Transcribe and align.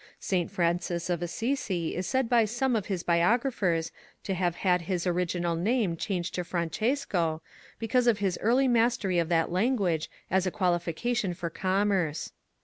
| 0.15 0.19
St. 0.33 0.49
Francis 0.49 1.11
of 1.11 1.21
Assisi 1.21 1.95
is 1.95 2.07
said 2.07 2.27
by 2.27 2.43
some 2.43 2.75
of 2.75 2.87
his 2.87 3.03
biographers 3.03 3.91
to 4.23 4.33
have 4.33 4.55
had 4.55 4.81
his 4.81 5.05
original 5.05 5.55
name 5.55 5.95
changed 5.95 6.33
to 6.33 6.43
Francesco 6.43 7.43
because 7.77 8.07
of 8.07 8.17
his 8.17 8.39
early 8.41 8.67
mastery 8.67 9.19
of 9.19 9.29
that 9.29 9.51
language 9.51 10.09
as 10.31 10.47
a 10.47 10.49
qualification 10.49 11.35
for 11.35 11.51
commerce. 11.51 12.31